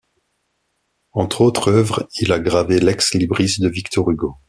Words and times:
Entre 1.11 1.41
autres 1.41 1.69
œuvres, 1.71 2.07
il 2.19 2.31
a 2.31 2.39
gravé 2.39 2.79
l'ex-libris 2.79 3.53
de 3.59 3.69
Victor 3.69 4.09
Hugo. 4.09 4.39